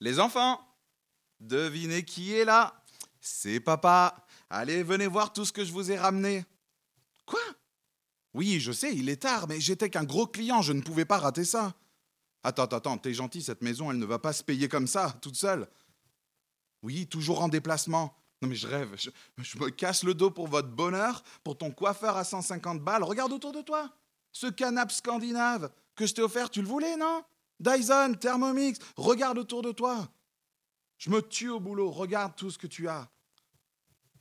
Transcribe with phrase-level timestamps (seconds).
[0.00, 0.60] Les enfants,
[1.40, 2.84] devinez qui est là
[3.20, 4.26] C'est papa.
[4.50, 6.44] Allez, venez voir tout ce que je vous ai ramené.
[7.26, 7.40] Quoi?
[8.34, 11.18] Oui, je sais, il est tard, mais j'étais qu'un gros client, je ne pouvais pas
[11.18, 11.74] rater ça.
[12.42, 15.36] Attends, attends, t'es gentil, cette maison, elle ne va pas se payer comme ça, toute
[15.36, 15.68] seule.
[16.82, 18.14] Oui, toujours en déplacement.
[18.40, 21.72] Non mais je rêve, je, je, me casse le dos pour votre bonheur, pour ton
[21.72, 23.02] coiffeur à 150 balles.
[23.02, 23.90] Regarde autour de toi.
[24.30, 27.24] Ce canapé scandinave que je t'ai offert, tu le voulais, non?
[27.60, 30.08] Dyson, Thermomix, regarde autour de toi.
[30.98, 33.08] Je me tue au boulot, regarde tout ce que tu as.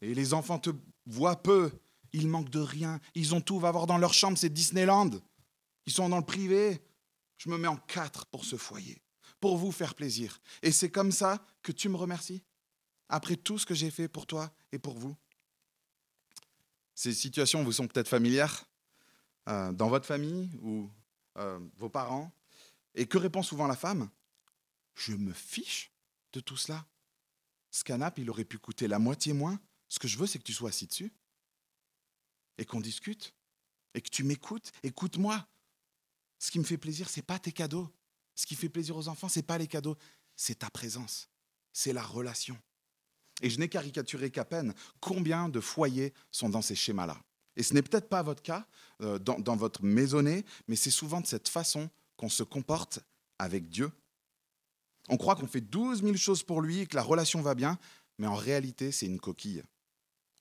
[0.02, 0.70] Et les enfants te
[1.06, 1.72] voient peu,
[2.14, 5.12] ils manquent de rien, ils ont tout, va voir dans leur chambre, c'est Disneyland.
[5.86, 6.82] Ils sont dans le privé.
[7.38, 9.02] Je me mets en quatre pour ce foyer,
[9.40, 10.40] pour vous faire plaisir.
[10.64, 12.44] Et c'est comme ça que tu me remercies,
[13.10, 15.16] après tout ce que j'ai fait pour toi et pour vous.
[16.96, 18.66] Ces situations vous sont peut-être familières
[19.48, 20.90] euh, dans votre famille ou
[21.38, 22.32] euh, vos parents?
[22.98, 24.10] Et que répond souvent la femme?
[24.96, 25.92] Je me fiche
[26.34, 26.86] de tout cela.
[27.70, 29.60] Ce canapé, il aurait pu coûter la moitié moins.
[29.88, 31.14] Ce que je veux, c'est que tu sois assis dessus
[32.58, 33.36] et qu'on discute
[33.94, 34.72] et que tu m'écoutes.
[34.84, 35.48] Écoute-moi.
[36.40, 37.88] Ce qui me fait plaisir, c'est pas tes cadeaux.
[38.34, 39.98] Ce qui fait plaisir aux enfants, c'est pas les cadeaux,
[40.36, 41.30] c'est ta présence,
[41.74, 42.58] c'est la relation.
[43.42, 47.20] Et je n'ai caricaturé qu'à peine combien de foyers sont dans ces schémas-là.
[47.56, 48.68] Et ce n'est peut-être pas votre cas
[49.02, 53.00] euh, dans, dans votre maisonnée, mais c'est souvent de cette façon qu'on se comporte
[53.40, 53.92] avec Dieu.
[55.10, 57.80] On croit qu'on fait 12 000 choses pour lui que la relation va bien,
[58.18, 59.64] mais en réalité, c'est une coquille.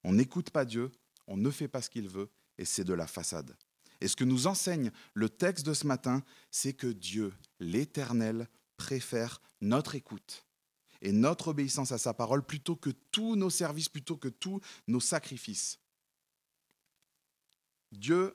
[0.03, 0.91] On n'écoute pas Dieu,
[1.27, 3.57] on ne fait pas ce qu'il veut, et c'est de la façade.
[4.01, 9.41] Et ce que nous enseigne le texte de ce matin, c'est que Dieu, l'Éternel, préfère
[9.61, 10.45] notre écoute
[11.01, 15.01] et notre obéissance à sa parole plutôt que tous nos services, plutôt que tous nos
[15.01, 15.79] sacrifices.
[17.93, 18.35] Dieu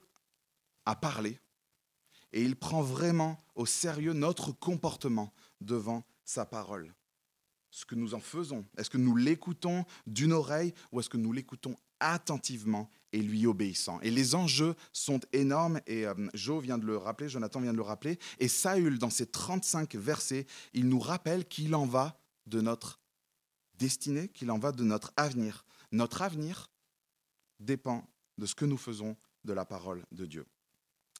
[0.84, 1.38] a parlé
[2.32, 6.94] et il prend vraiment au sérieux notre comportement devant sa parole.
[7.70, 11.32] Ce que nous en faisons, est-ce que nous l'écoutons d'une oreille ou est-ce que nous
[11.32, 13.98] l'écoutons attentivement et lui obéissant?
[14.02, 17.78] Et les enjeux sont énormes, et euh, Joe vient de le rappeler, Jonathan vient de
[17.78, 22.60] le rappeler, et Saül, dans ses 35 versets, il nous rappelle qu'il en va de
[22.60, 23.00] notre
[23.78, 25.64] destinée, qu'il en va de notre avenir.
[25.92, 26.70] Notre avenir
[27.58, 28.06] dépend
[28.36, 30.46] de ce que nous faisons de la parole de Dieu.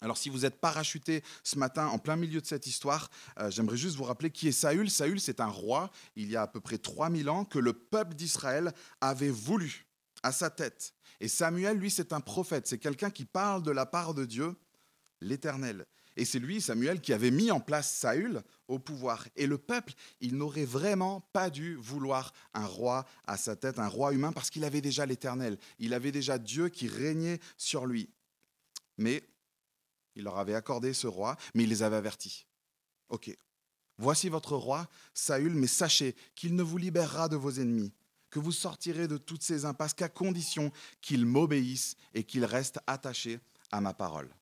[0.03, 3.09] Alors si vous êtes parachuté ce matin en plein milieu de cette histoire,
[3.39, 4.91] euh, j'aimerais juste vous rappeler qui est Saül.
[4.91, 8.15] Saül, c'est un roi, il y a à peu près 3000 ans, que le peuple
[8.15, 9.87] d'Israël avait voulu
[10.25, 10.93] à sa tête.
[11.21, 14.57] Et Samuel, lui, c'est un prophète, c'est quelqu'un qui parle de la part de Dieu,
[15.21, 15.87] l'Éternel.
[16.17, 19.27] Et c'est lui, Samuel, qui avait mis en place Saül au pouvoir.
[19.37, 23.89] Et le peuple, il n'aurait vraiment pas dû vouloir un roi à sa tête, un
[23.89, 25.59] roi humain, parce qu'il avait déjà l'Éternel.
[25.79, 28.11] Il avait déjà Dieu qui régnait sur lui.
[28.99, 29.23] Mais
[30.15, 32.47] il leur avait accordé ce roi, mais il les avait avertis.
[33.09, 33.37] Ok,
[33.99, 37.93] voici votre roi, Saül, mais sachez qu'il ne vous libérera de vos ennemis
[38.33, 40.73] que vous sortirez de toutes ces impasses qu'à condition
[41.03, 43.39] qu'il m'obéisse et qu'il reste attaché
[43.71, 44.35] à ma parole.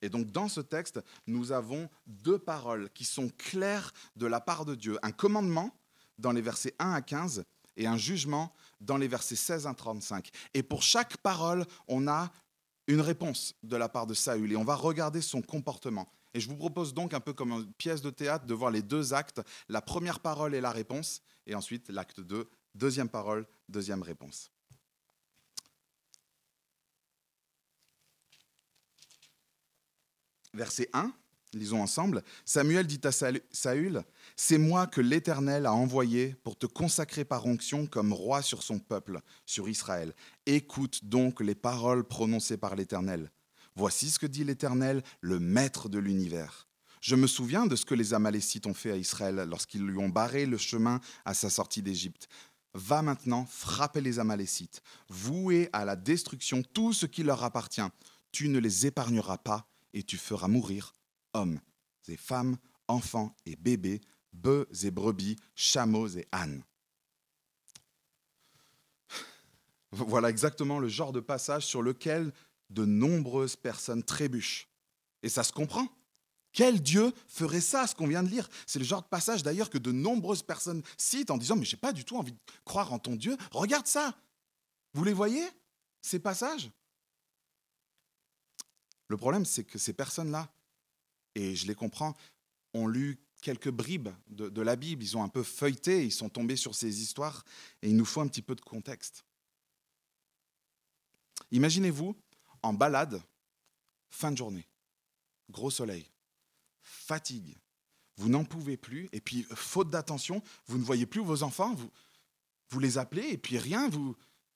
[0.00, 4.64] Et donc dans ce texte, nous avons deux paroles qui sont claires de la part
[4.64, 4.96] de Dieu.
[5.02, 5.76] Un commandement
[6.18, 7.44] dans les versets 1 à 15
[7.76, 10.30] et un jugement dans les versets 16 à 35.
[10.54, 12.30] Et pour chaque parole, on a
[12.86, 16.12] une réponse de la part de Saül et on va regarder son comportement.
[16.34, 18.82] Et je vous propose donc un peu comme une pièce de théâtre de voir les
[18.82, 24.02] deux actes, la première parole et la réponse, et ensuite l'acte 2, Deuxième parole, deuxième
[24.02, 24.50] réponse.
[30.54, 31.12] Verset 1,
[31.54, 32.22] lisons ensemble.
[32.44, 34.04] Samuel dit à Saül,
[34.36, 38.78] C'est moi que l'Éternel a envoyé pour te consacrer par onction comme roi sur son
[38.78, 40.14] peuple, sur Israël.
[40.46, 43.30] Écoute donc les paroles prononcées par l'Éternel.
[43.74, 46.68] Voici ce que dit l'Éternel, le Maître de l'univers.
[47.00, 50.08] Je me souviens de ce que les Amalécites ont fait à Israël lorsqu'ils lui ont
[50.08, 52.28] barré le chemin à sa sortie d'Égypte
[52.74, 57.82] va maintenant frapper les Amalécites, vouer à la destruction tout ce qui leur appartient.
[58.30, 60.94] Tu ne les épargneras pas et tu feras mourir
[61.34, 61.60] hommes
[62.08, 62.56] et femmes,
[62.88, 64.00] enfants et bébés,
[64.32, 66.62] bœufs et brebis, chameaux et ânes.
[69.92, 72.32] Voilà exactement le genre de passage sur lequel
[72.70, 74.68] de nombreuses personnes trébuchent.
[75.22, 75.86] Et ça se comprend.
[76.52, 78.48] Quel Dieu ferait ça, ce qu'on vient de lire?
[78.66, 81.76] C'est le genre de passage d'ailleurs que de nombreuses personnes citent en disant Mais j'ai
[81.76, 83.36] pas du tout envie de croire en ton Dieu.
[83.52, 84.14] Regarde ça
[84.94, 85.46] Vous les voyez,
[86.02, 86.70] ces passages?
[89.08, 90.50] Le problème, c'est que ces personnes-là,
[91.34, 92.14] et je les comprends,
[92.74, 96.56] ont lu quelques bribes de, la Bible, ils ont un peu feuilleté, ils sont tombés
[96.56, 97.44] sur ces histoires,
[97.82, 99.24] et il nous faut un petit peu de contexte.
[101.50, 102.16] Imaginez-vous
[102.62, 103.20] en balade,
[104.10, 104.68] fin de journée,
[105.50, 106.08] gros soleil
[106.82, 107.56] fatigue.
[108.16, 111.90] vous n'en pouvez plus, et puis, faute d'attention, vous ne voyez plus vos enfants, vous,
[112.70, 114.14] vous les appelez, et puis rien, vous...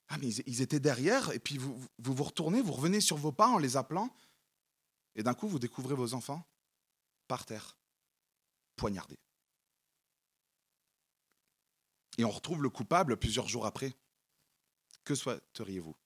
[0.08, 3.32] Ah, mais ils étaient derrière, et puis vous, vous vous retournez, vous revenez sur vos
[3.32, 4.14] pas en les appelant,
[5.16, 6.46] et d'un coup, vous découvrez vos enfants
[7.26, 7.76] par terre,
[8.76, 9.18] poignardés.
[12.18, 13.94] Et on retrouve le coupable plusieurs jours après.
[15.04, 15.96] Que souhaiteriez-vous?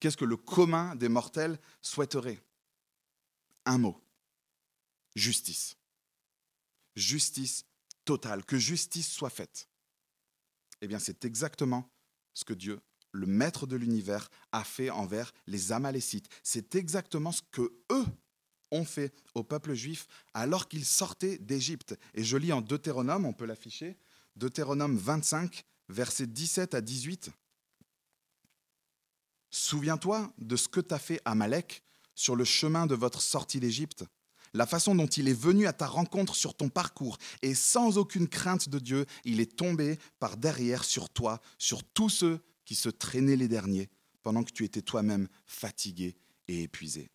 [0.00, 2.42] Qu'est-ce que le commun des mortels souhaiterait?
[3.64, 3.98] Un mot.
[5.14, 5.76] Justice.
[6.94, 7.64] Justice
[8.04, 8.44] totale.
[8.44, 9.68] Que justice soit faite.
[10.82, 11.90] Eh bien, c'est exactement
[12.34, 16.28] ce que Dieu, le maître de l'univers, a fait envers les Amalécites.
[16.42, 18.06] C'est exactement ce que eux
[18.82, 21.96] fait au peuple juif alors qu'ils sortaient d'Égypte.
[22.14, 23.96] Et je lis en Deutéronome, on peut l'afficher,
[24.34, 27.30] Deutéronome 25, versets 17 à 18.
[29.50, 31.84] Souviens-toi de ce que t'a fait Amalek
[32.16, 34.04] sur le chemin de votre sortie d'Égypte,
[34.52, 38.28] la façon dont il est venu à ta rencontre sur ton parcours, et sans aucune
[38.28, 42.88] crainte de Dieu, il est tombé par derrière sur toi, sur tous ceux qui se
[42.88, 43.90] traînaient les derniers,
[44.22, 46.16] pendant que tu étais toi-même fatigué
[46.48, 47.13] et épuisé.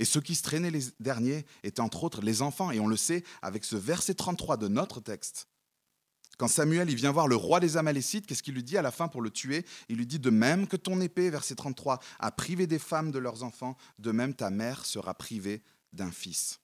[0.00, 2.96] Et ceux qui se traînaient les derniers étaient entre autres les enfants, et on le
[2.96, 5.46] sait avec ce verset 33 de notre texte.
[6.38, 8.92] Quand Samuel il vient voir le roi des Amalécites, qu'est-ce qu'il lui dit à la
[8.92, 9.66] fin pour le tuer?
[9.90, 13.18] Il lui dit de même que ton épée, verset 33, a privé des femmes de
[13.18, 15.62] leurs enfants, de même ta mère sera privée
[15.92, 16.60] d'un fils.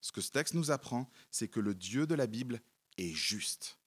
[0.00, 2.62] Ce que ce texte nous apprend, c'est que le Dieu de la Bible
[2.96, 3.78] est juste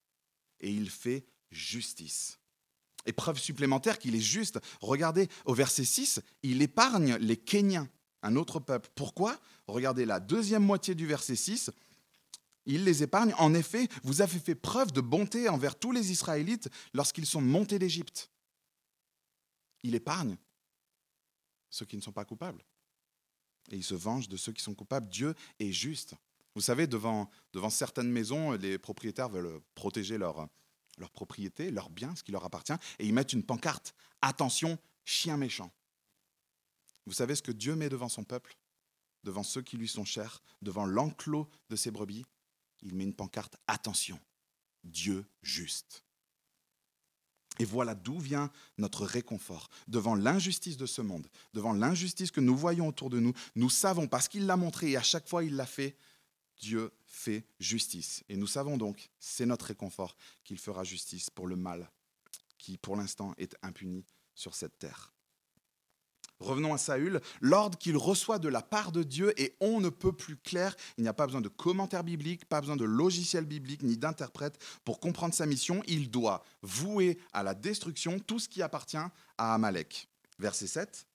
[0.59, 2.37] et il fait justice.
[3.07, 7.89] Et preuve supplémentaire qu'il est juste, regardez au verset 6, il épargne les Kéniens,
[8.23, 8.89] un autre peuple.
[8.95, 11.71] Pourquoi Regardez la deuxième moitié du verset 6,
[12.65, 13.33] il les épargne.
[13.37, 17.79] En effet, vous avez fait preuve de bonté envers tous les Israélites lorsqu'ils sont montés
[17.79, 18.31] d'Égypte.
[19.83, 20.37] Il épargne
[21.69, 22.63] ceux qui ne sont pas coupables.
[23.71, 25.07] Et il se venge de ceux qui sont coupables.
[25.07, 26.15] Dieu est juste.
[26.55, 30.47] Vous savez, devant, devant certaines maisons, les propriétaires veulent protéger leur,
[30.97, 33.95] leur propriété, leur bien, ce qui leur appartient, et ils mettent une pancarte.
[34.21, 35.71] Attention, chien méchant.
[37.05, 38.57] Vous savez ce que Dieu met devant son peuple,
[39.23, 42.25] devant ceux qui lui sont chers, devant l'enclos de ses brebis?
[42.81, 44.19] Il met une pancarte Attention,
[44.83, 46.03] Dieu juste.
[47.59, 49.69] Et voilà d'où vient notre réconfort.
[49.87, 54.07] Devant l'injustice de ce monde, devant l'injustice que nous voyons autour de nous, nous savons,
[54.07, 55.95] parce qu'il l'a montré et à chaque fois il l'a fait,
[56.57, 58.23] Dieu fait justice.
[58.29, 61.91] Et nous savons donc, c'est notre réconfort, qu'il fera justice pour le mal
[62.63, 65.12] qui pour l'instant est impuni sur cette terre.
[66.39, 70.11] Revenons à Saül, l'ordre qu'il reçoit de la part de Dieu et on ne peut
[70.11, 70.75] plus clair.
[70.97, 74.57] Il n'y a pas besoin de commentaires bibliques, pas besoin de logiciels bibliques ni d'interprètes
[74.83, 75.81] pour comprendre sa mission.
[75.87, 80.09] Il doit vouer à la destruction tout ce qui appartient à Amalek.
[80.39, 81.07] Verset 7,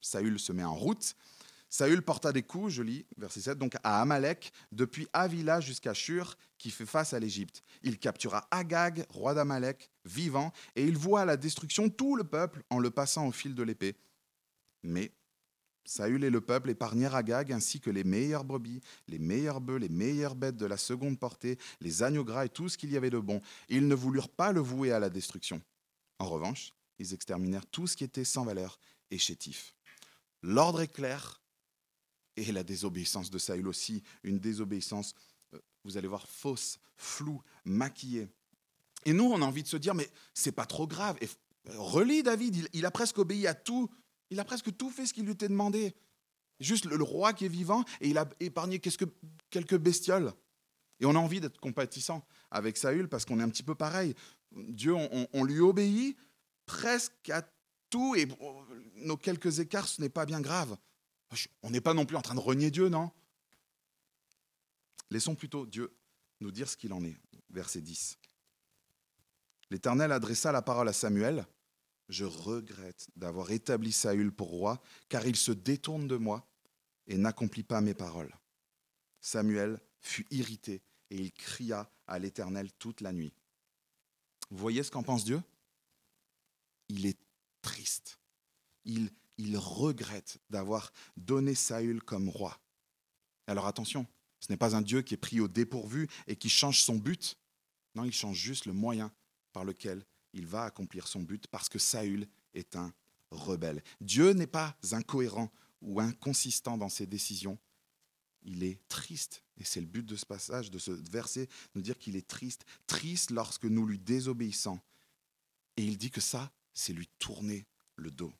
[0.00, 1.14] Saül se met en route.
[1.70, 6.36] Saül porta des coups, je lis, verset 7, donc à Amalek, depuis Avila jusqu'à Shur,
[6.56, 7.64] qui fait face à l'Égypte.
[7.82, 12.62] Il captura Agag, roi d'Amalek, vivant, et il voit à la destruction tout le peuple
[12.70, 13.96] en le passant au fil de l'épée.
[14.84, 15.12] Mais
[15.84, 19.88] Saül et le peuple épargnèrent Agag ainsi que les meilleures brebis, les meilleurs bœufs, les
[19.88, 23.10] meilleures bêtes de la seconde portée, les agneaux gras et tout ce qu'il y avait
[23.10, 23.40] de bon.
[23.68, 25.60] Ils ne voulurent pas le vouer à la destruction.
[26.18, 28.78] En revanche, ils exterminèrent tout ce qui était sans valeur
[29.10, 29.74] et chétif.
[30.42, 31.42] L'ordre est clair
[32.36, 35.14] et la désobéissance de Saül aussi, une désobéissance,
[35.54, 38.28] euh, vous allez voir, fausse, floue, maquillée.
[39.04, 41.16] Et nous, on a envie de se dire, mais c'est pas trop grave.
[41.20, 41.28] Et
[41.76, 43.90] relis David, il a presque obéi à tout
[44.30, 45.94] il a presque tout fait ce qu'il lui était demandé.
[46.60, 50.32] Juste le, roi qui est vivant et il a épargné quelques bestioles.
[51.00, 54.14] Et on a envie d'être compatissant avec Saül parce qu'on est un petit peu pareil.
[54.52, 56.16] Dieu, on, lui obéit
[56.66, 57.42] presque à
[57.90, 58.28] tout et
[58.96, 60.76] nos quelques écarts, ce n'est pas bien grave.
[61.62, 63.10] On n'est pas non plus en train de renier Dieu, non?
[65.10, 65.96] Laissons plutôt Dieu
[66.40, 67.16] nous dire ce qu'il en est.
[67.50, 68.18] Verset 10.
[69.70, 71.46] L'Éternel adressa la parole à Samuel
[72.08, 76.46] je regrette d'avoir établi Saül pour roi, car il se détourne de moi
[77.06, 78.34] et n'accomplit pas mes paroles.
[79.20, 83.34] Samuel fut irrité et il cria à l'Éternel toute la nuit.
[84.50, 85.42] Vous voyez ce qu'en pense Dieu?
[86.88, 87.18] Il est
[87.62, 88.18] triste.
[88.84, 92.60] Il, il regrette d'avoir donné Saül comme roi.
[93.46, 94.06] Alors attention,
[94.40, 97.38] ce n'est pas un Dieu qui est pris au dépourvu et qui change son but.
[97.94, 99.12] Non, il change juste le moyen
[99.52, 102.92] par lequel il va accomplir son but parce que Saül est un
[103.30, 103.82] rebelle.
[104.00, 105.50] Dieu n'est pas incohérent
[105.80, 107.58] ou inconsistant dans ses décisions.
[108.42, 111.96] Il est triste, et c'est le but de ce passage, de ce verset, nous dire
[111.98, 114.78] qu'il est triste, triste lorsque nous lui désobéissons.
[115.78, 118.32] Et il dit que ça, c'est lui tourner le dos.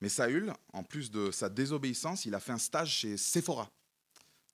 [0.00, 3.70] Mais Saül, en plus de sa désobéissance, il a fait un stage chez Séphora.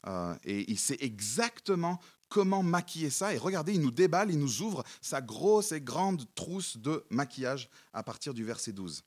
[0.07, 2.01] euh, et il sait exactement
[2.33, 3.35] comment maquiller ça.
[3.35, 7.69] Et regardez, il nous déballe, il nous ouvre sa grosse et grande trousse de maquillage
[7.93, 9.03] à partir du verset 12.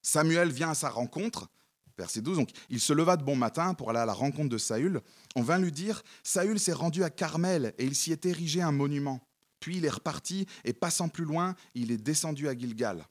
[0.00, 1.50] Samuel vient à sa rencontre,
[1.98, 4.56] verset 12, donc il se leva de bon matin pour aller à la rencontre de
[4.56, 5.02] Saül.
[5.34, 8.72] On vint lui dire, Saül s'est rendu à Carmel et il s'y est érigé un
[8.72, 9.20] monument.
[9.60, 13.06] Puis il est reparti et passant plus loin, il est descendu à Gilgal.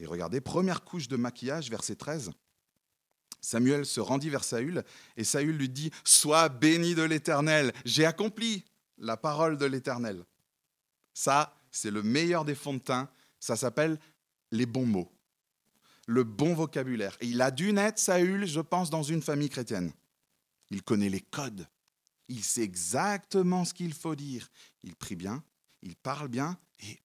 [0.00, 2.32] Et regardez, première couche de maquillage, verset 13.
[3.44, 4.82] Samuel se rendit vers Saül
[5.16, 8.64] et Saül lui dit, Sois béni de l'Éternel, j'ai accompli
[8.96, 10.24] la parole de l'Éternel.
[11.12, 14.00] Ça, c'est le meilleur des fonds de teint, ça s'appelle
[14.50, 15.12] les bons mots,
[16.06, 17.16] le bon vocabulaire.
[17.20, 19.92] Et il a dû naître, Saül, je pense, dans une famille chrétienne.
[20.70, 21.68] Il connaît les codes,
[22.28, 24.50] il sait exactement ce qu'il faut dire.
[24.82, 25.44] Il prie bien,
[25.82, 26.98] il parle bien, et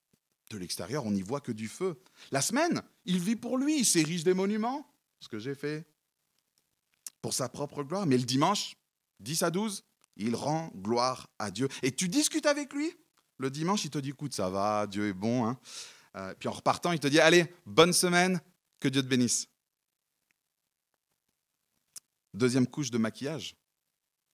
[0.51, 2.01] de l'extérieur, on n'y voit que du feu.
[2.31, 5.85] La semaine, il vit pour lui, il s'érige des monuments, ce que j'ai fait,
[7.21, 8.05] pour sa propre gloire.
[8.05, 8.75] Mais le dimanche,
[9.19, 9.83] 10 à 12,
[10.15, 11.67] il rend gloire à Dieu.
[11.81, 12.93] Et tu discutes avec lui?
[13.37, 15.47] Le dimanche, il te dit, écoute, ça va, Dieu est bon.
[15.47, 15.57] Hein.
[16.17, 18.41] Euh, puis en repartant, il te dit, allez, bonne semaine,
[18.79, 19.47] que Dieu te bénisse.
[22.33, 23.55] Deuxième couche de maquillage.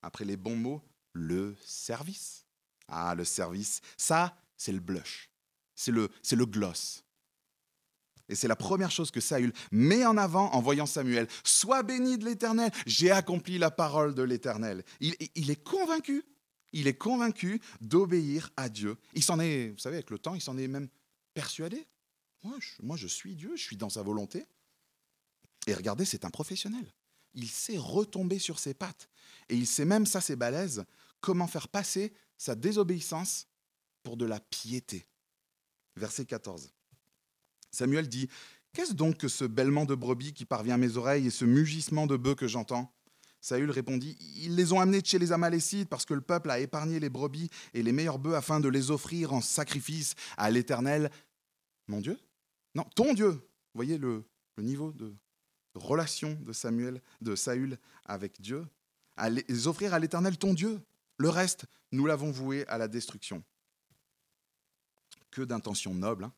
[0.02, 2.46] Après les bons mots, le service.
[2.88, 5.30] Ah, le service, ça, c'est le blush.
[5.74, 7.04] C'est le, c'est le gloss.
[8.28, 11.28] Et c'est la première chose que Saül met en avant en voyant Samuel.
[11.44, 14.84] Sois béni de l'Éternel, j'ai accompli la parole de l'Éternel.
[15.00, 16.24] Il, est convaincu,
[16.72, 18.96] il est convaincu d'obéir à Dieu.
[19.14, 20.88] Il s'en est, vous savez, avec le temps, il s'en est même
[21.34, 21.86] persuadé.
[22.42, 24.44] Moi je, moi, je suis Dieu, je suis dans sa volonté.
[25.66, 26.92] Et regardez, c'est un professionnel.
[27.34, 29.08] Il sait retomber sur ses pattes.
[29.48, 30.84] Et il sait même, ça c'est balèze,
[31.20, 33.46] comment faire passer sa désobéissance
[34.02, 35.06] pour de la piété.
[35.96, 36.72] Verset 14.
[37.76, 38.28] Samuel dit
[38.72, 42.06] Qu'est-ce donc que ce bêlement de brebis qui parvient à mes oreilles et ce mugissement
[42.06, 42.92] de bœufs que j'entends?
[43.40, 46.58] Saül répondit Ils les ont amenés de chez les Amalécites parce que le peuple a
[46.58, 51.10] épargné les brebis et les meilleurs bœufs afin de les offrir en sacrifice à l'Éternel.
[51.86, 52.18] Mon Dieu?
[52.74, 53.40] Non, ton Dieu Vous
[53.74, 54.24] voyez le,
[54.58, 55.14] niveau de
[55.74, 58.66] relation de Samuel, de Saül avec Dieu?
[59.16, 60.80] À les offrir à l'Éternel ton Dieu.
[61.18, 63.42] Le reste, nous l'avons voué à la destruction.
[65.30, 66.32] Que d'intentions nobles, hein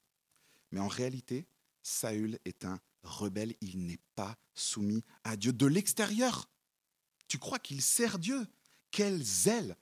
[0.70, 1.46] mais en réalité,
[1.82, 6.50] Saül est un rebelle, il n'est pas soumis à Dieu de l'extérieur.
[7.28, 8.46] Tu crois qu'il sert Dieu?
[8.90, 9.76] Quel zèle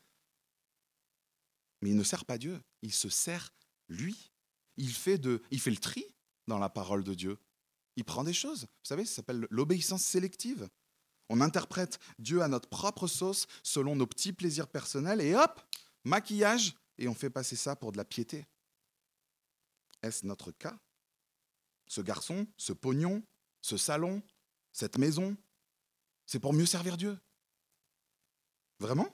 [1.81, 3.53] Mais il ne sert pas Dieu, il se sert
[3.89, 4.33] lui.
[4.77, 6.05] Il fait, de, il fait le tri
[6.47, 7.39] dans la parole de Dieu.
[7.97, 8.63] Il prend des choses.
[8.63, 10.69] Vous savez, ça s'appelle l'obéissance sélective.
[11.29, 15.61] On interprète Dieu à notre propre sauce, selon nos petits plaisirs personnels, et hop,
[16.05, 18.47] maquillage, et on fait passer ça pour de la piété.
[20.03, 20.79] Est-ce notre cas?
[21.87, 23.23] Ce garçon, ce pognon,
[23.61, 24.23] ce salon,
[24.73, 25.37] cette maison,
[26.27, 27.19] c'est pour mieux servir Dieu?
[28.79, 29.09] Vraiment?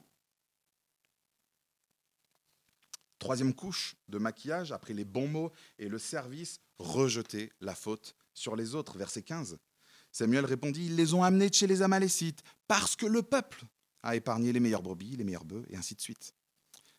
[3.18, 8.56] Troisième couche de maquillage, après les bons mots et le service, rejeter la faute sur
[8.56, 8.98] les autres.
[8.98, 9.58] Verset 15.
[10.10, 13.64] Samuel répondit, ils les ont amenés de chez les Amalécites, parce que le peuple
[14.02, 16.34] a épargné les meilleures brebis, les meilleurs bœufs, et ainsi de suite.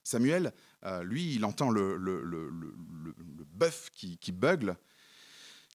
[0.04, 1.98] Samuel, euh, lui, il entend le,
[3.54, 4.78] bœuf qui, qui, bugle.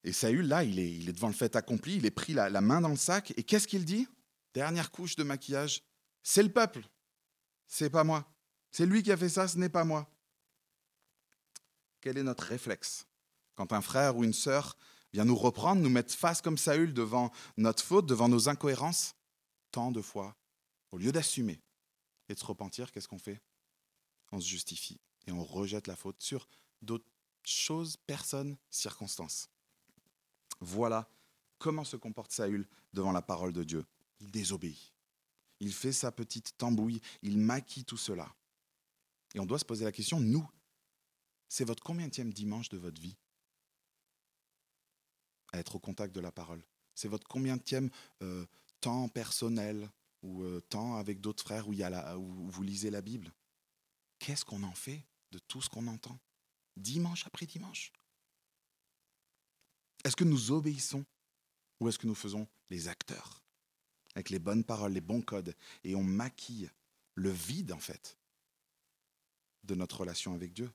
[0.04, 2.80] Et Saül, là, il est, devant le fait accompli, il est pris la, la main
[2.80, 3.32] dans le sac.
[3.36, 4.06] Et qu'est-ce qu'il dit?
[4.54, 5.82] Dernière couche de maquillage.
[6.22, 6.86] C'est le peuple.
[7.66, 8.30] C'est pas moi.
[8.70, 10.10] C'est lui qui a fait ça, ce n'est pas moi.
[12.00, 13.06] Quel est notre réflexe?
[13.54, 14.76] Quand un frère ou une sœur
[15.12, 19.14] vient nous reprendre, nous mettre face comme Saül devant notre faute, devant nos incohérences,
[19.70, 20.36] tant de fois,
[20.90, 21.60] au lieu d'assumer
[22.28, 23.40] et de se repentir, qu'est-ce qu'on fait?
[24.32, 26.48] On se justifie et on rejette la faute sur
[26.82, 27.10] d'autres
[27.44, 29.48] choses, personnes, circonstances.
[30.60, 31.08] Voilà
[31.58, 33.84] comment se comporte Saül devant la parole de Dieu.
[34.20, 34.92] Il désobéit.
[35.60, 38.34] Il fait sa petite tambouille, il maquille tout cela.
[39.34, 40.48] Et on doit se poser la question, nous,
[41.48, 43.16] c'est votre combienième dimanche de votre vie
[45.52, 46.62] à être au contact de la parole?
[46.94, 47.90] C'est votre combienième
[48.22, 48.44] euh,
[48.80, 49.90] temps personnel
[50.22, 53.32] ou euh, temps avec d'autres frères où, y a où vous lisez la Bible?
[54.18, 56.18] Qu'est-ce qu'on en fait de tout ce qu'on entend
[56.76, 57.92] dimanche après dimanche?
[60.04, 61.04] Est-ce que nous obéissons
[61.80, 63.42] ou est-ce que nous faisons les acteurs?
[64.14, 66.70] Avec les bonnes paroles, les bons codes et on maquille
[67.14, 68.18] le vide en fait
[69.64, 70.70] de notre relation avec Dieu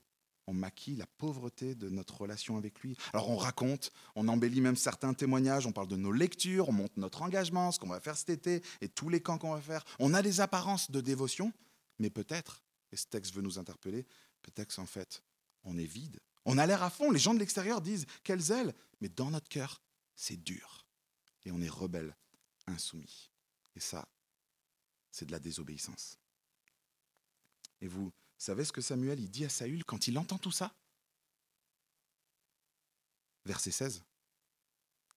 [0.47, 2.95] on maquille la pauvreté de notre relation avec lui.
[3.13, 6.93] Alors on raconte, on embellit même certains témoignages, on parle de nos lectures, on montre
[6.97, 9.83] notre engagement, ce qu'on va faire cet été et tous les camps qu'on va faire.
[10.00, 11.53] On a des apparences de dévotion,
[12.00, 12.62] mais peut-être
[12.93, 14.05] et ce texte veut nous interpeller,
[14.43, 15.23] peut-être qu'en fait,
[15.63, 16.19] on est vide.
[16.45, 19.50] On a l'air à fond, les gens de l'extérieur disent quelle zèle, mais dans notre
[19.50, 19.81] cœur,
[20.15, 20.85] c'est dur.
[21.43, 22.15] Et on est rebelle,
[22.67, 23.31] insoumis.
[23.75, 24.07] Et ça,
[25.09, 26.19] c'est de la désobéissance.
[27.81, 30.75] Et vous savez ce que Samuel dit à Saül quand il entend tout ça?
[33.43, 34.03] Verset 16.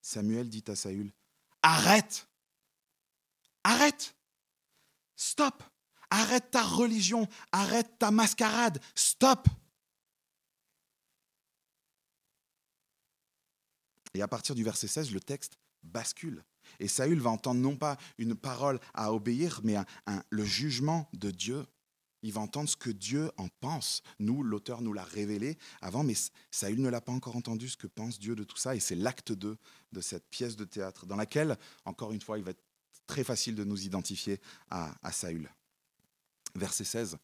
[0.01, 1.13] Samuel dit à Saül,
[1.61, 2.27] Arrête
[3.65, 4.17] Arrête
[5.15, 5.63] Stop
[6.11, 9.49] Arrête ta religion, arrête ta mascarade, stop
[14.17, 16.43] Et à partir du verset 16, le texte bascule.
[16.81, 19.77] Et Saül va entendre non pas une parole à obéir, mais
[20.31, 21.67] le jugement de Dieu.
[22.23, 24.03] Il va entendre ce que Dieu en pense.
[24.19, 26.15] Nous, l'auteur nous l'a révélé avant, mais
[26.51, 28.75] Saül ne l'a pas encore entendu, ce que pense Dieu de tout ça.
[28.75, 29.59] Et c'est l'acte 2
[29.93, 32.65] de cette pièce de théâtre, dans laquelle, encore une fois, il va être
[33.07, 35.49] très facile de nous identifier à, à Saül.
[36.57, 37.17] Verset 16.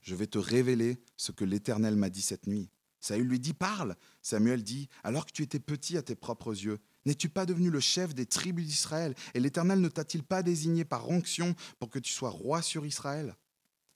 [0.00, 2.70] Je vais te révéler ce que l'Éternel m'a dit cette nuit.
[3.00, 3.96] Saül lui dit Parle.
[4.22, 7.80] Samuel dit Alors que tu étais petit à tes propres yeux, n'es-tu pas devenu le
[7.80, 12.12] chef des tribus d'Israël Et l'Éternel ne t'a-t-il pas désigné par onction pour que tu
[12.12, 13.36] sois roi sur Israël?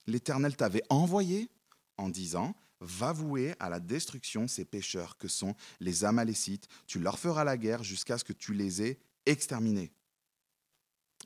[0.06, 1.50] L'Éternel t'avait envoyé
[1.96, 6.66] en disant Va vouer à la destruction ces pécheurs que sont les Amalécites.
[6.86, 9.92] Tu leur feras la guerre jusqu'à ce que tu les aies exterminés.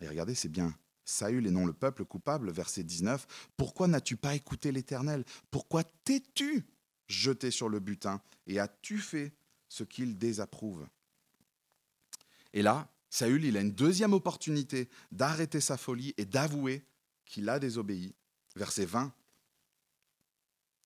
[0.01, 3.27] Et regardez, c'est bien Saül et non le peuple coupable, verset 19.
[3.57, 5.25] Pourquoi n'as-tu pas écouté l'Éternel?
[5.51, 6.65] Pourquoi t'es-tu
[7.07, 8.21] jeté sur le butin?
[8.47, 9.33] Et as-tu fait
[9.69, 10.87] ce qu'il désapprouve?
[12.53, 16.85] Et là, Saül, il a une deuxième opportunité d'arrêter sa folie et d'avouer
[17.25, 18.15] qu'il a désobéi.
[18.57, 19.13] Verset 20.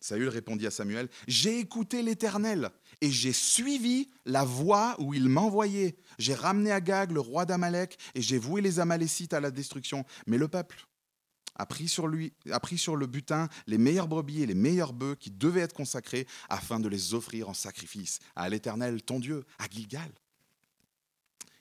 [0.01, 5.97] Saül répondit à Samuel, J'ai écouté l'Éternel et j'ai suivi la voie où il m'envoyait.
[6.19, 10.05] J'ai ramené Agag, le roi d'Amalek, et j'ai voué les Amalécites à la destruction.
[10.27, 10.87] Mais le peuple
[11.57, 14.93] a pris sur lui, a pris sur le butin les meilleures brebis et les meilleurs
[14.93, 19.45] bœufs qui devaient être consacrés afin de les offrir en sacrifice à l'Éternel, ton Dieu,
[19.59, 20.13] à Gilgal.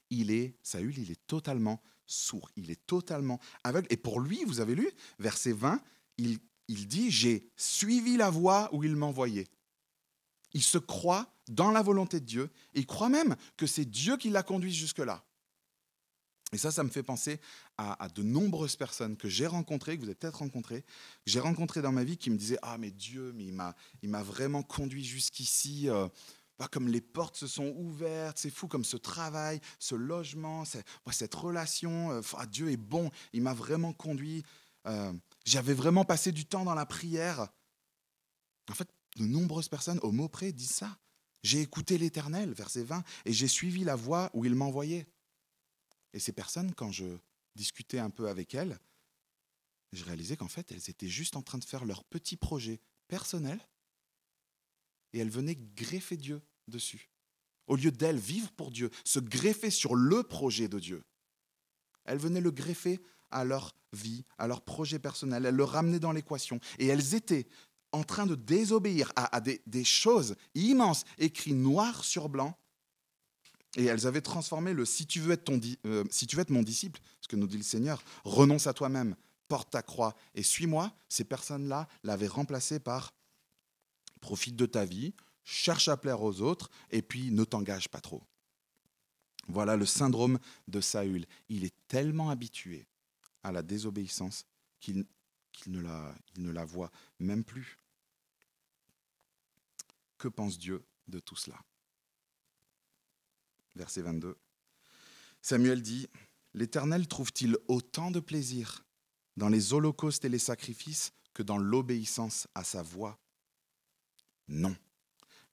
[0.09, 3.87] Il est, Saül, il est totalement sourd, il est totalement aveugle.
[3.89, 4.89] Et pour lui, vous avez lu,
[5.19, 5.81] verset 20,
[6.17, 9.47] il, il dit, j'ai suivi la voie où il m'envoyait.
[10.53, 14.17] Il se croit dans la volonté de Dieu et il croit même que c'est Dieu
[14.17, 15.23] qui l'a conduit jusque-là.
[16.53, 17.41] Et ça, ça me fait penser
[17.77, 21.81] à, de nombreuses personnes que j'ai rencontrées, que vous avez peut-être rencontrées, que j'ai rencontrées
[21.81, 25.89] dans ma vie qui me disaient Ah, mais Dieu, il m'a vraiment conduit jusqu'ici.
[25.89, 26.07] Euh,
[26.71, 32.11] comme les portes se sont ouvertes, c'est fou comme ce travail, ce logement, cette relation.
[32.11, 34.43] Euh, ah, Dieu est bon, il m'a vraiment conduit.
[34.87, 35.13] Euh,
[35.47, 37.47] j'avais vraiment passé du temps dans la prière.
[38.69, 40.99] En fait, de nombreuses personnes, au mot près, disent ça.
[41.41, 45.07] J'ai écouté l'Éternel, verset 20, et j'ai suivi la voie où il m'envoyait.
[46.11, 47.05] Et ces personnes, quand je
[47.55, 48.77] discutais un peu avec elles,
[49.93, 53.65] je réalisais qu'en fait, elles étaient juste en train de faire leur petit projet personnel
[55.13, 57.09] et elles venaient greffer Dieu dessus.
[57.67, 61.05] Au lieu d'elles vivre pour Dieu, se greffer sur le projet de Dieu,
[62.03, 62.99] elles venaient le greffer
[63.31, 66.59] à leur vie, à leur projet personnel, elles le ramenaient dans l'équation.
[66.79, 67.47] Et elles étaient
[67.91, 72.57] en train de désobéir à, des, choses immenses, écrites noir sur blanc,
[73.75, 76.49] et elles avaient transformé le si tu veux être, ton, euh, si tu veux être
[76.49, 79.15] mon disciple, ce que nous dit le Seigneur, renonce à toi-même,
[79.47, 80.91] porte ta croix et suis-moi.
[81.09, 83.13] Ces personnes-là l'avaient remplacé par
[84.19, 88.23] profite de ta vie, cherche à plaire aux autres et puis ne t'engage pas trop.
[89.47, 91.25] Voilà le syndrome de Saül.
[91.49, 92.87] Il est tellement habitué
[93.47, 94.45] à la désobéissance
[94.79, 95.05] qu'il
[95.67, 97.79] ne, la, ne la voit même plus.
[100.17, 101.59] Que pense Dieu de tout cela?
[103.75, 104.37] Verset 22.
[105.41, 106.07] Samuel dit,
[106.53, 108.83] L'Éternel trouve-t-il autant de plaisir
[109.35, 113.19] dans les holocaustes et les sacrifices que dans l'obéissance à sa voix?
[114.47, 114.75] Non.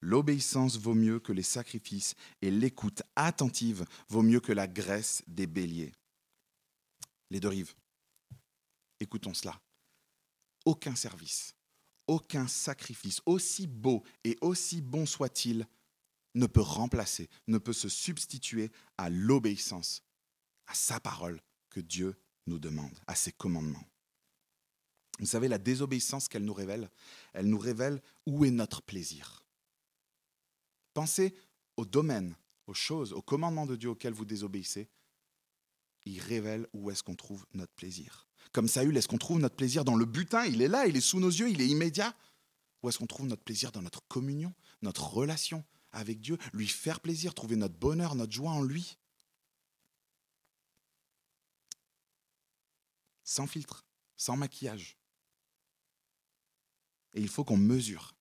[0.01, 5.47] L'obéissance vaut mieux que les sacrifices et l'écoute attentive vaut mieux que la graisse des
[5.47, 5.93] béliers.
[7.29, 7.73] Les deux rives.
[8.99, 9.61] Écoutons cela.
[10.65, 11.55] Aucun service,
[12.07, 15.67] aucun sacrifice, aussi beau et aussi bon soit-il,
[16.33, 20.03] ne peut remplacer, ne peut se substituer à l'obéissance,
[20.67, 22.15] à sa parole que Dieu
[22.47, 23.87] nous demande, à ses commandements.
[25.19, 26.89] Vous savez, la désobéissance qu'elle nous révèle,
[27.33, 29.45] elle nous révèle où est notre plaisir.
[30.93, 31.33] Pensez
[31.77, 32.35] au domaine,
[32.67, 34.89] aux choses, aux commandements de Dieu auxquels vous désobéissez.
[36.05, 38.24] Il révèle où est-ce qu'on trouve notre plaisir.
[38.51, 40.45] Comme Saül, est-ce qu'on trouve notre plaisir dans le butin?
[40.45, 42.15] Il est là, il est sous nos yeux, il est immédiat.
[42.81, 46.99] Ou est-ce qu'on trouve notre plaisir dans notre communion, notre relation avec Dieu, lui faire
[46.99, 48.97] plaisir, trouver notre bonheur, notre joie en lui?
[53.23, 54.97] Sans filtre, sans maquillage.
[57.13, 58.15] Et il faut qu'on mesure.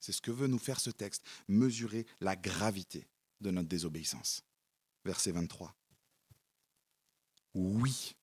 [0.00, 3.06] C'est ce que veut nous faire ce texte, mesurer la gravité
[3.40, 4.42] de notre désobéissance.
[5.04, 5.76] Verset 23.
[7.54, 8.16] Oui,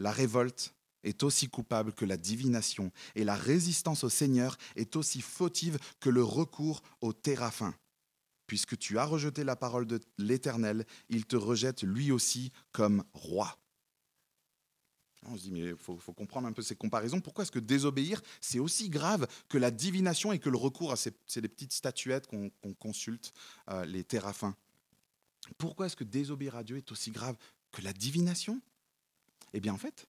[0.00, 5.20] la révolte est aussi coupable que la divination, et la résistance au Seigneur est aussi
[5.20, 7.74] fautive que le recours au terrafin.
[8.46, 13.56] Puisque tu as rejeté la parole de l'Éternel, il te rejette lui aussi comme roi.
[15.26, 17.20] On se dit, mais il faut, comprendre un peu ces comparaisons.
[17.20, 20.96] Pourquoi est-ce que désobéir, c'est aussi grave que la divination et que le recours à
[20.96, 23.34] ces, petites statuettes qu'on consulte,
[23.68, 24.56] euh, les terrafins
[25.58, 27.36] Pourquoi est-ce que désobéir à Dieu est aussi grave
[27.70, 28.62] que la divination?
[29.52, 30.06] Eh bien, en fait,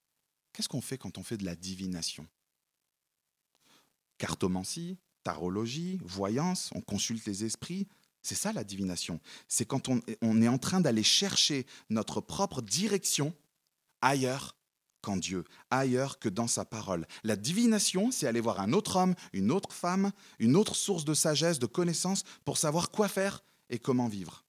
[0.54, 2.28] qu'est-ce qu'on fait quand on fait de la divination?
[4.18, 7.88] Cartomancie, tarologie, voyance, on consulte les esprits.
[8.22, 9.20] C'est ça la divination.
[9.48, 13.34] C'est quand on, on est en train d'aller chercher notre propre direction
[14.02, 14.56] ailleurs
[15.02, 17.08] qu'en Dieu, ailleurs que dans sa parole.
[17.24, 21.16] La divination, c'est aller voir un autre homme, une autre femme, une autre source de
[21.16, 24.46] sagesse, de connaissance, pour savoir quoi faire et comment vivre.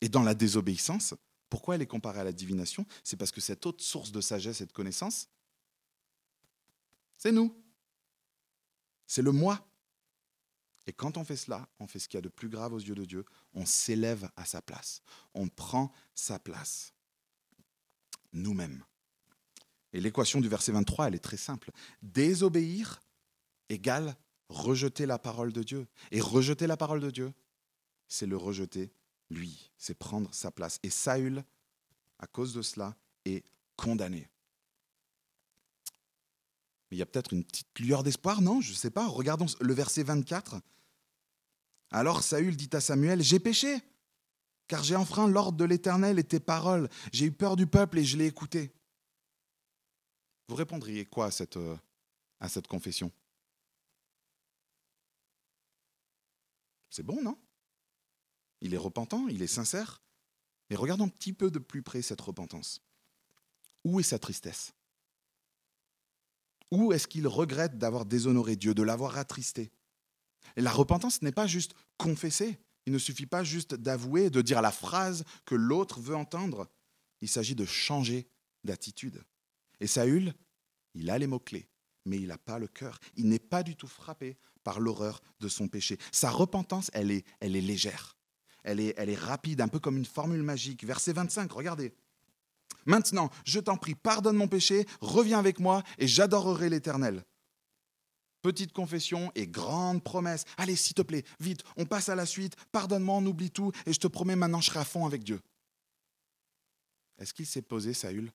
[0.00, 1.14] Et dans la désobéissance,
[1.50, 2.86] pourquoi elle est comparée à la divination?
[3.04, 5.28] C'est parce que cette autre source de sagesse et de connaissance,
[7.18, 7.54] c'est nous.
[9.06, 9.66] C'est le moi.
[10.86, 12.78] Et quand on fait cela, on fait ce qu'il y a de plus grave aux
[12.78, 15.02] yeux de Dieu, on s'élève à sa place,
[15.34, 16.94] on prend sa place,
[18.32, 18.82] nous-mêmes.
[19.92, 21.72] Et l'équation du verset 23, elle est très simple.
[22.00, 23.02] Désobéir
[23.68, 24.16] égale
[24.50, 25.86] rejeter la parole de Dieu.
[26.10, 27.32] Et rejeter la parole de Dieu,
[28.08, 28.92] c'est le rejeter
[29.30, 30.78] lui, c'est prendre sa place.
[30.82, 31.44] Et Saül,
[32.18, 33.44] à cause de cela, est
[33.76, 34.28] condamné.
[36.90, 38.60] Mais il y a peut-être une petite lueur d'espoir, non?
[38.60, 39.06] Je ne sais pas.
[39.06, 40.60] Regardons le verset 24.
[41.92, 43.78] Alors Saül dit à Samuel, J'ai péché,
[44.66, 46.88] car j'ai enfreint l'ordre de l'Éternel et tes paroles.
[47.12, 48.72] J'ai eu peur du peuple et je l'ai écouté.
[50.48, 51.76] Vous répondriez quoi à cette, euh,
[52.40, 53.12] à cette confession?
[56.88, 57.38] C'est bon, non?
[58.60, 60.02] Il est repentant, il est sincère.
[60.68, 62.80] Mais regardons un petit peu de plus près cette repentance.
[63.84, 64.72] Où est sa tristesse?
[66.70, 69.72] Où est-ce qu'il regrette d'avoir déshonoré Dieu, de l'avoir attristé?
[70.56, 72.58] La repentance n'est pas juste confesser.
[72.86, 76.68] Il ne suffit pas juste d'avouer, de dire la phrase que l'autre veut entendre.
[77.20, 78.28] Il s'agit de changer
[78.64, 79.22] d'attitude.
[79.80, 80.34] Et Saül,
[80.94, 81.68] il a les mots-clés,
[82.04, 83.00] mais il n'a pas le cœur.
[83.16, 85.98] Il n'est pas du tout frappé par l'horreur de son péché.
[86.12, 88.16] Sa repentance, elle elle est légère.
[88.64, 90.84] Elle est, rapide, un peu comme une formule magique.
[90.84, 91.92] Verset 25, regardez.
[92.86, 97.24] Maintenant, je t'en prie, pardonne mon péché, reviens avec moi et j'adorerai l'Éternel.
[98.42, 100.44] Petite confession et grande promesse.
[100.56, 102.56] Allez, s'il te plaît, vite, on passe à la suite.
[102.72, 105.40] Pardonne-moi, on oublie tout et je te promets maintenant, je serai à fond avec Dieu.
[107.18, 108.32] Est-ce qu'il s'est posé, Saül,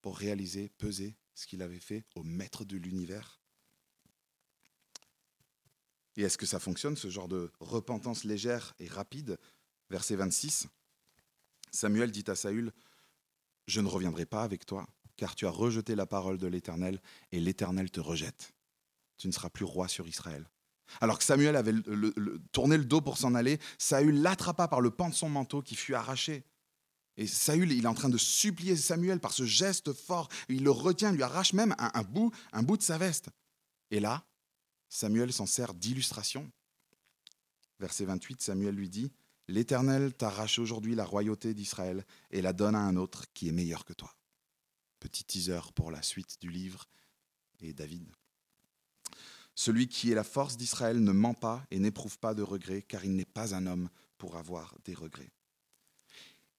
[0.00, 3.40] pour réaliser, peser ce qu'il avait fait au maître de l'univers?
[6.16, 9.38] Et est-ce que ça fonctionne, ce genre de repentance légère et rapide
[9.90, 10.66] Verset 26.
[11.70, 12.72] Samuel dit à Saül,
[13.66, 17.00] Je ne reviendrai pas avec toi, car tu as rejeté la parole de l'Éternel,
[17.32, 18.54] et l'Éternel te rejette.
[19.18, 20.48] Tu ne seras plus roi sur Israël.
[21.00, 21.74] Alors que Samuel avait
[22.52, 25.74] tourné le dos pour s'en aller, Saül l'attrapa par le pan de son manteau qui
[25.74, 26.44] fut arraché.
[27.16, 30.28] Et Saül, il est en train de supplier Samuel par ce geste fort.
[30.48, 33.30] Il le retient, lui arrache même un, bout, un bout de sa veste.
[33.90, 34.24] Et là,
[34.96, 36.50] Samuel s'en sert d'illustration.
[37.80, 39.12] Verset 28, Samuel lui dit,
[39.46, 43.84] L'Éternel t'arrache aujourd'hui la royauté d'Israël et la donne à un autre qui est meilleur
[43.84, 44.16] que toi.
[44.98, 46.88] Petit teaser pour la suite du livre
[47.60, 48.10] et David.
[49.54, 53.04] Celui qui est la force d'Israël ne ment pas et n'éprouve pas de regrets, car
[53.04, 55.30] il n'est pas un homme pour avoir des regrets.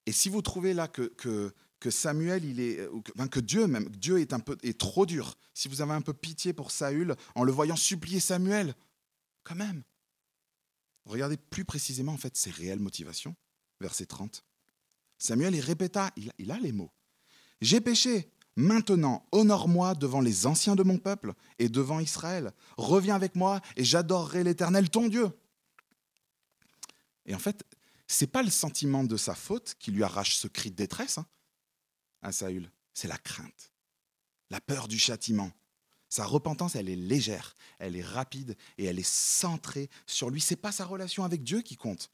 [0.06, 1.56] Et si vous trouvez là que, que,
[1.90, 2.90] Samuel, il est,
[3.32, 6.14] que, Dieu même, Dieu est un peu est trop dur, si vous avez un peu
[6.14, 8.76] pitié pour Saül en le voyant supplier Samuel,
[9.44, 9.84] quand même,
[11.06, 13.36] regardez plus précisément en fait ses réelles motivations.
[13.80, 14.44] Verset 30.
[15.20, 16.92] Samuel répéta, il, il a les mots.
[17.62, 22.52] J'ai péché, Maintenant, honore-moi devant les anciens de mon peuple et devant Israël.
[22.76, 25.30] Reviens avec moi et j'adorerai l'Éternel, ton Dieu.
[27.28, 27.64] Et en fait,
[28.08, 31.28] c'est pas le sentiment de sa faute qui lui arrache ce cri de détresse hein,
[32.22, 33.72] à Saül, c'est la crainte,
[34.50, 35.52] la peur du châtiment.
[36.10, 40.40] Sa repentance, elle est légère, elle est rapide et elle est centrée sur lui.
[40.40, 42.12] C'est pas sa relation avec Dieu qui compte,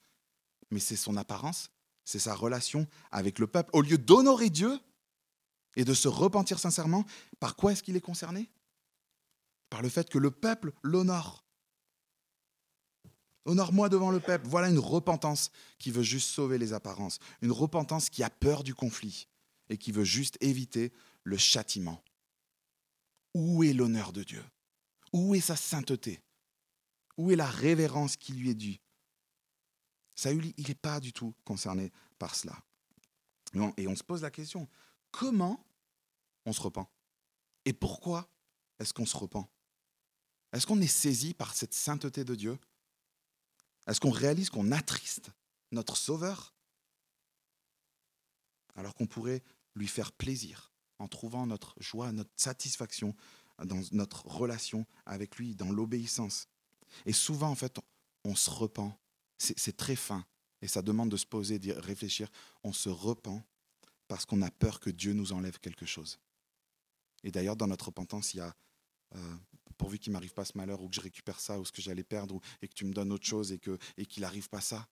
[0.71, 1.69] mais c'est son apparence,
[2.03, 3.69] c'est sa relation avec le peuple.
[3.73, 4.79] Au lieu d'honorer Dieu
[5.75, 7.05] et de se repentir sincèrement,
[7.39, 8.51] par quoi est-ce qu'il est concerné?
[9.69, 11.43] Par le fait que le peuple l'honore.
[13.45, 14.47] Honore-moi devant le peuple.
[14.47, 17.19] Voilà une repentance qui veut juste sauver les apparences.
[17.41, 19.27] Une repentance qui a peur du conflit
[19.69, 20.91] et qui veut juste éviter
[21.23, 22.03] le châtiment.
[23.33, 24.43] Où est l'honneur de Dieu?
[25.11, 26.21] Où est sa sainteté?
[27.17, 28.79] Où est la révérence qui lui est due?
[30.15, 32.57] Saül, il n'est pas du tout concerné par cela.
[33.77, 34.67] Et on se pose la question,
[35.11, 35.65] comment
[36.45, 36.89] on se repent?
[37.65, 38.27] Et pourquoi
[38.79, 39.49] est-ce qu'on se repent?
[40.51, 42.59] Est-ce qu'on est saisi par cette sainteté de Dieu?
[43.87, 45.31] Est-ce qu'on réalise qu'on attriste
[45.71, 46.52] notre Sauveur?
[48.75, 49.43] Alors qu'on pourrait
[49.75, 53.15] lui faire plaisir en trouvant notre joie, notre satisfaction
[53.63, 56.47] dans notre relation avec lui, dans l'obéissance.
[57.05, 57.79] Et souvent, en fait,
[58.23, 58.97] on se repent.
[59.37, 60.25] C'est très fin.
[60.61, 62.29] Et ça demande de se poser, de réfléchir.
[62.63, 63.43] On se repent
[64.07, 66.19] parce qu'on a peur que Dieu nous enlève quelque chose.
[67.23, 68.55] Et d'ailleurs, dans notre repentance, il y a,
[69.15, 69.35] euh,
[69.77, 72.03] pourvu qu'il m'arrive pas ce malheur, ou que je récupère ça, ou ce que j'allais
[72.03, 74.87] perdre, ou, et que tu me donnes autre chose, et qu'il et n'arrive pas ça.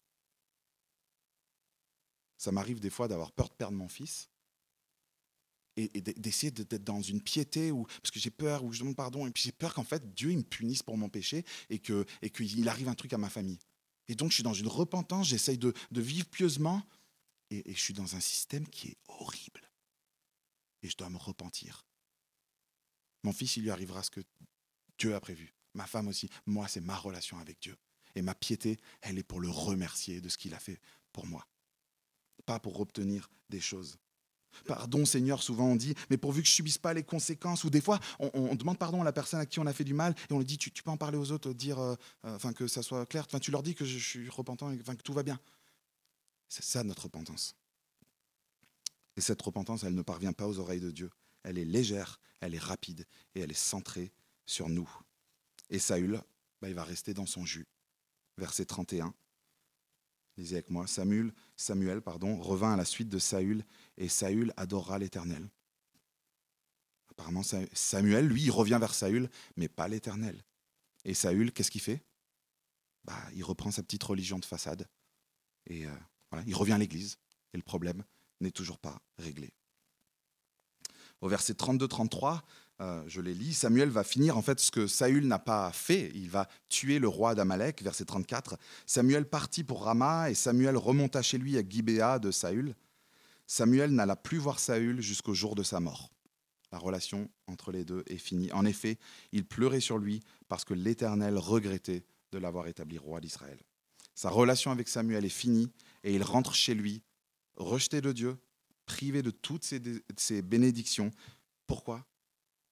[2.42, 4.28] Ça m'arrive des fois d'avoir peur de perdre mon fils,
[5.78, 9.28] et, d'essayer d'être dans une piété, ou, parce que j'ai peur, ou je demande pardon,
[9.28, 12.04] et puis j'ai peur qu'en fait Dieu il me punisse pour mon péché, et qu'il
[12.24, 13.60] et qu'il arrive un truc à ma famille.
[14.08, 16.82] Et donc je suis dans une repentance, j'essaye de, de vivre pieusement,
[17.52, 19.62] et, et je suis dans un système qui est horrible.
[20.82, 21.86] Et je dois me repentir.
[23.22, 24.22] Mon fils, il lui arrivera ce que
[24.98, 25.54] Dieu a prévu.
[25.76, 26.28] Ma femme aussi.
[26.48, 27.78] Moi, c'est ma relation avec Dieu.
[28.16, 30.82] Et ma piété, elle est pour le remercier de ce qu'il a fait
[31.14, 31.46] pour moi.
[32.46, 33.98] Pas pour obtenir des choses.
[34.66, 37.82] Pardon Seigneur, souvent on dit, mais pourvu que je subisse pas les conséquences, ou des
[37.82, 40.34] fois on, demande pardon à la personne à qui on a fait du mal, et
[40.34, 43.06] on lui dit, tu, peux en parler aux autres, dire, euh, euh, que ça soit
[43.06, 45.40] clair, tu leur dis que je, suis repentant, enfin que tout va bien.
[46.50, 47.56] C'est ça notre repentance.
[49.16, 51.10] Et cette repentance, elle ne parvient pas aux oreilles de Dieu.
[51.44, 54.12] Elle est légère, elle est rapide, et elle est centrée
[54.46, 54.90] sur nous.
[55.70, 56.22] Et Saül,
[56.62, 57.68] bah, il va rester dans son jus.
[58.38, 59.14] Verset 31.
[60.88, 63.64] Samuel, Samuel revint à la suite de Saül,
[63.98, 65.50] et Saül adorera l'Éternel.
[67.10, 70.44] Apparemment, Samuel, lui, il revient vers Saül, mais pas l'Éternel.
[71.06, 72.04] Et Saül, qu'est-ce qu'il fait?
[73.04, 74.88] Bah, Il reprend sa petite religion de façade.
[75.68, 75.96] Et euh,
[76.48, 77.18] il revient à l'Église.
[77.54, 78.04] Et le problème
[78.40, 79.52] n'est toujours pas réglé.
[81.22, 82.42] Au verset 32-33,
[82.82, 86.12] euh, je les lis, Samuel va finir en fait ce que Saül n'a pas fait.
[86.16, 88.58] Il va tuer le roi d'Amalek, verset 34.
[88.88, 92.76] Samuel partit pour Rama et Samuel remonta chez lui à Gibéa de Saül.
[93.46, 96.10] Samuel n'alla plus voir Saül jusqu'au jour de sa mort.
[96.72, 98.52] La relation entre les deux est finie.
[98.52, 98.98] En effet,
[99.32, 103.60] il pleurait sur lui parce que l'Éternel regrettait de l'avoir établi roi d'Israël.
[104.16, 105.70] Sa relation avec Samuel est finie
[106.04, 107.04] et il rentre chez lui,
[107.58, 108.38] rejeté de Dieu,
[108.86, 109.66] privé de toutes
[110.18, 111.12] ses bénédictions.
[111.68, 112.06] Pourquoi?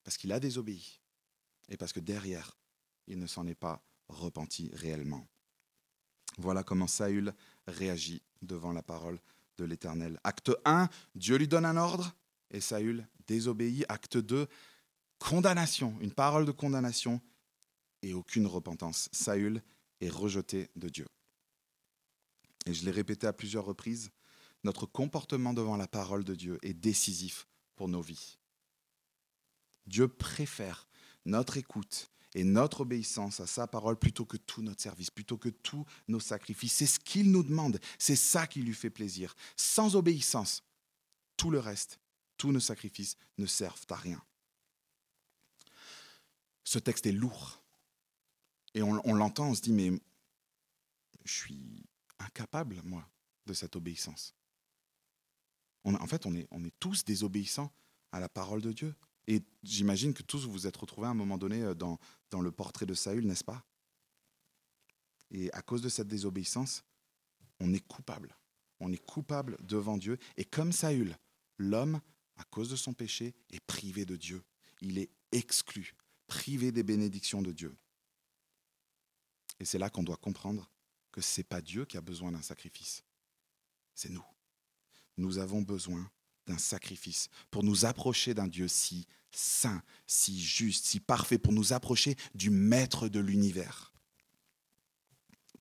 [0.04, 1.00] Parce qu'il a désobéi
[1.70, 2.58] et parce que derrière,
[3.08, 5.28] il ne s'en est pas repenti réellement.
[6.38, 7.34] Voilà comment Saül
[7.68, 9.20] réagit devant la parole
[9.58, 10.20] de l'Éternel.
[10.24, 12.16] Acte 1, Dieu lui donne un ordre
[12.52, 13.86] et Saül désobéit.
[13.90, 14.48] Acte 2,
[15.20, 17.22] condamnation, une parole de condamnation
[18.02, 19.10] et aucune repentance.
[19.12, 19.62] Saül
[20.02, 21.08] est rejeté de Dieu.
[22.66, 24.12] Et je l'ai répété à plusieurs reprises,
[24.64, 28.39] notre comportement devant la parole de Dieu est décisif pour nos vies.
[29.90, 30.88] Dieu préfère
[31.26, 35.50] notre écoute et notre obéissance à sa parole plutôt que tout notre service, plutôt que
[35.50, 36.74] tous nos sacrifices.
[36.74, 39.36] C'est ce qu'il nous demande, c'est ça qui lui fait plaisir.
[39.56, 40.64] Sans obéissance,
[41.36, 42.00] tout le reste,
[42.38, 44.24] tous nos sacrifices ne servent à rien.
[46.64, 47.64] Ce texte est lourd.
[48.76, 49.92] Et on, l'entend, on se dit, mais
[51.26, 51.84] je suis
[52.20, 53.10] incapable, moi,
[53.48, 54.36] de cette obéissance.
[55.84, 56.48] en fait, on est,
[56.80, 57.74] tous désobéissants
[58.12, 58.96] à la parole de Dieu.
[59.30, 62.00] Et j'imagine que tous vous vous êtes retrouvés à un moment donné euh, dans,
[62.32, 63.64] dans le portrait de Saül, n'est-ce pas?
[65.30, 66.84] Et à cause de cette désobéissance,
[67.60, 68.36] on est coupable.
[68.80, 70.18] On est coupable devant Dieu.
[70.36, 71.16] Et comme Saül,
[71.60, 72.02] l'homme,
[72.38, 74.44] à cause de son péché, est privé de Dieu.
[74.82, 77.78] Il est exclu, privé des bénédictions de Dieu.
[79.60, 80.72] Et c'est là qu'on doit comprendre
[81.12, 83.04] que ce n'est pas Dieu qui a besoin d'un sacrifice,
[83.94, 84.26] c'est nous.
[85.18, 86.10] Nous avons besoin
[86.50, 91.74] d'un sacrifice pour nous approcher d'un Dieu si saint, si juste, si parfait, pour nous
[91.74, 93.94] approcher du Maître de l'univers.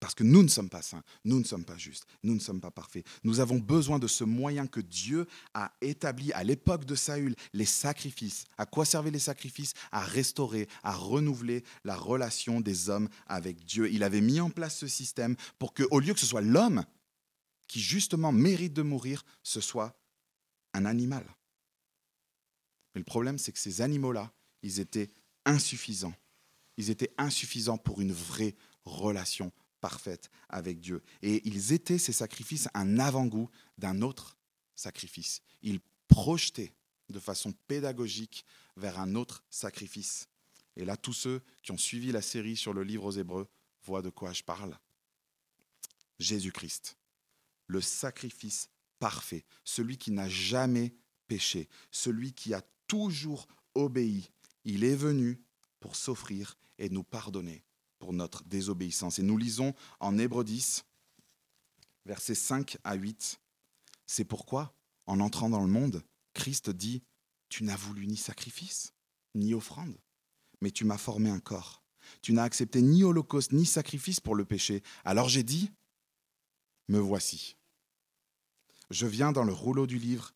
[0.01, 2.61] Parce que nous ne sommes pas saints, nous ne sommes pas justes, nous ne sommes
[2.61, 3.05] pas parfaits.
[3.25, 7.65] Nous avons besoin de ce moyen que Dieu a établi à l'époque de Saül, les
[7.65, 8.45] sacrifices.
[8.59, 9.75] À quoi servaient les sacrifices?
[9.91, 13.91] À restaurer, à renouveler la relation des hommes avec Dieu.
[13.91, 16.85] Il avait mis en place ce système pour que, au lieu que ce soit l'homme
[17.67, 19.99] qui justement mérite de mourir, ce soit
[20.79, 21.25] un animal.
[22.95, 25.11] Mais le problème, c'est que ces animaux-là, ils étaient
[25.45, 26.15] insuffisants.
[26.77, 31.03] Ils étaient insuffisants pour une vraie relation parfaite avec Dieu.
[31.23, 34.37] Et ils étaient, ces sacrifices, un avant-goût d'un autre
[34.75, 35.43] sacrifice.
[35.63, 36.75] Ils projetaient
[37.09, 38.45] de façon pédagogique
[38.77, 40.29] vers un autre sacrifice.
[40.77, 43.49] Et là, tous ceux qui ont suivi la série sur le livre aux Hébreux
[43.83, 44.79] voient de quoi je parle.
[46.19, 46.97] Jésus-Christ,
[47.67, 50.95] le sacrifice parfait, celui qui n'a jamais
[51.27, 54.31] péché, celui qui a toujours obéi.
[54.65, 55.41] Il est venu
[55.81, 57.65] pour s'offrir et nous pardonner
[57.99, 59.19] pour notre désobéissance.
[59.19, 60.85] Et nous lisons en Hébreu 10,
[62.07, 63.41] versets 5 à 8.
[64.07, 64.75] C'est pourquoi,
[65.07, 66.03] en entrant dans le monde,
[66.35, 67.03] Christ dit,
[67.49, 68.93] Tu n'as voulu ni sacrifice,
[69.35, 69.99] ni offrande,
[70.61, 71.83] mais tu m'as formé un corps.
[72.23, 74.83] Tu n'as accepté ni holocauste, ni sacrifice pour le péché.
[75.05, 75.71] Alors j'ai dit,
[76.89, 77.57] Me voici.
[78.91, 80.33] Je viens dans le rouleau du livre.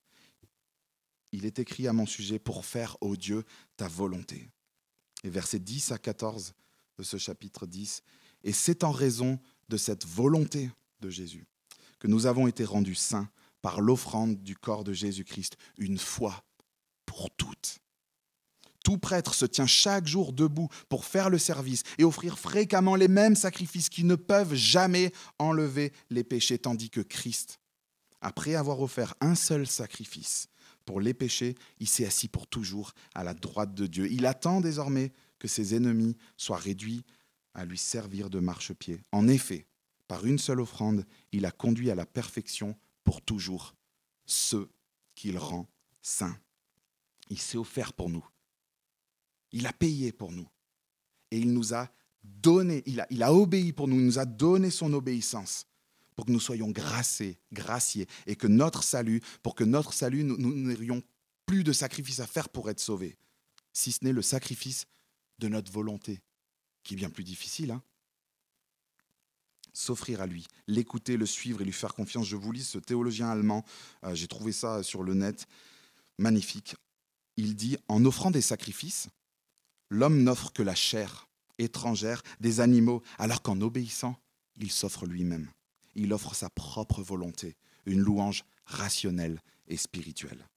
[1.32, 3.44] Il est écrit à mon sujet pour faire, ô Dieu,
[3.76, 4.50] ta volonté.
[5.24, 6.54] Et versets 10 à 14
[6.98, 8.02] de ce chapitre 10.
[8.44, 9.38] Et c'est en raison
[9.68, 11.46] de cette volonté de Jésus
[12.02, 16.42] que nous avons été rendus saints par l'offrande du corps de Jésus-Christ une fois
[17.06, 17.78] pour toutes.
[18.84, 23.06] Tout prêtre se tient chaque jour debout pour faire le service et offrir fréquemment les
[23.06, 27.60] mêmes sacrifices qui ne peuvent jamais enlever les péchés, tandis que Christ,
[28.22, 30.48] après avoir offert un seul sacrifice
[30.86, 34.10] pour les péchés, il s'est assis pour toujours à la droite de Dieu.
[34.10, 37.04] Il attend désormais que ses ennemis soient réduits
[37.54, 39.00] à lui servir de marchepied.
[39.12, 39.66] En effet,
[40.08, 43.74] par une seule offrande, il a conduit à la perfection pour toujours
[44.24, 44.70] ceux
[45.14, 45.68] qu'il rend
[46.00, 46.38] saints.
[47.28, 48.26] Il s'est offert pour nous.
[49.50, 50.48] Il a payé pour nous.
[51.30, 51.90] Et il nous a
[52.22, 55.66] donné, il a, il a obéi pour nous, il nous a donné son obéissance
[56.14, 60.36] pour que nous soyons gracés, graciés, et que notre salut, pour que notre salut, nous
[60.36, 61.02] n'ayons
[61.46, 63.16] plus de sacrifice à faire pour être sauvés,
[63.72, 64.86] si ce n'est le sacrifice
[65.38, 66.20] de notre volonté,
[66.82, 67.72] qui est bien plus difficile.
[67.72, 67.82] Hein
[69.74, 72.26] S'offrir à lui, l'écouter, le suivre et lui faire confiance.
[72.26, 73.64] Je vous lis ce théologien allemand,
[74.04, 75.46] euh, j'ai trouvé ça sur le net,
[76.18, 76.76] magnifique.
[77.36, 79.08] Il dit, en offrant des sacrifices,
[79.88, 84.16] l'homme n'offre que la chair étrangère des animaux, alors qu'en obéissant,
[84.56, 85.50] il s'offre lui-même.
[85.94, 90.48] Il offre sa propre volonté, une louange rationnelle et spirituelle.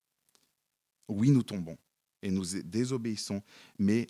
[1.08, 1.78] Oui, nous tombons
[2.22, 3.42] et nous désobéissons,
[3.78, 4.08] mais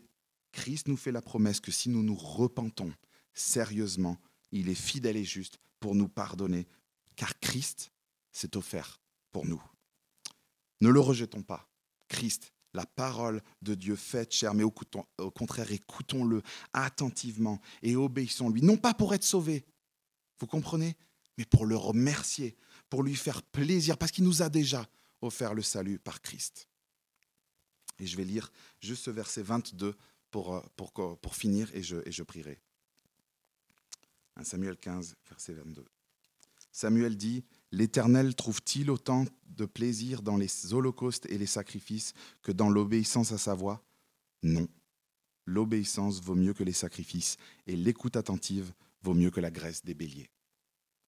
[0.51, 2.93] Christ nous fait la promesse que si nous nous repentons
[3.33, 4.17] sérieusement,
[4.51, 6.67] il est fidèle et juste pour nous pardonner,
[7.15, 7.91] car Christ
[8.31, 9.61] s'est offert pour nous.
[10.81, 11.67] Ne le rejetons pas.
[12.07, 14.71] Christ, la parole de Dieu faite chair, mais au,
[15.31, 16.41] contraire, écoutons-le
[16.73, 19.65] attentivement et obéissons-lui, non pas pour être sauvés,
[20.39, 20.95] vous comprenez,
[21.37, 22.55] mais pour le remercier,
[22.89, 24.87] pour lui faire plaisir, parce qu'il nous a déjà
[25.21, 26.67] offert le salut par Christ.
[27.99, 29.95] Et je vais lire juste ce verset 22
[30.31, 32.59] pour, euh, pour, finir et je, et je prierai.
[34.43, 35.85] Samuel 15, verset 22.
[36.71, 42.69] Samuel dit, L'Éternel trouve-t-il autant de plaisir dans les holocaustes et les sacrifices que dans
[42.69, 43.81] l'obéissance à sa voix?
[44.43, 44.67] Non.
[45.45, 49.93] L'obéissance vaut mieux que les sacrifices et l'écoute attentive vaut mieux que la graisse des
[49.93, 50.29] béliers.